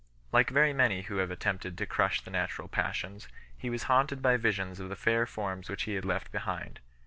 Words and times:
Like 0.31 0.49
very 0.49 0.73
many 0.73 1.03
who 1.03 1.17
have 1.17 1.29
attempted 1.29 1.77
to 1.77 1.85
crush 1.85 2.21
the 2.21 2.31
natural 2.31 2.67
passions, 2.67 3.27
he 3.55 3.69
was 3.69 3.83
haunted 3.83 4.19
by 4.19 4.35
visions 4.35 4.79
of 4.79 4.89
the 4.89 4.95
fair 4.95 5.27
forms 5.27 5.69
which 5.69 5.83
he 5.83 5.93
had 5.93 6.05
left 6.05 6.31
behind. 6.31 6.79